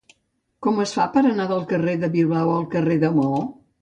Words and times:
Com 0.67 0.79
es 0.85 0.93
fa 0.99 1.05
per 1.17 1.21
anar 1.31 1.47
del 1.51 1.61
carrer 1.73 1.93
de 2.05 2.09
Bilbao 2.17 2.55
al 2.55 2.67
carrer 2.77 2.99
de 3.05 3.17
Maó? 3.19 3.45